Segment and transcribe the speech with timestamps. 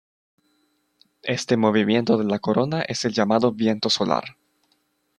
[1.21, 4.23] Este movimiento de la corona es el llamado viento solar.